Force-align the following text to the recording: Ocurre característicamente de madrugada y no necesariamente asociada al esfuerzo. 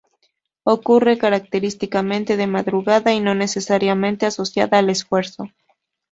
Ocurre 0.63 1.19
característicamente 1.19 2.35
de 2.35 2.47
madrugada 2.47 3.13
y 3.13 3.19
no 3.19 3.35
necesariamente 3.35 4.25
asociada 4.25 4.79
al 4.79 4.89
esfuerzo. 4.89 5.51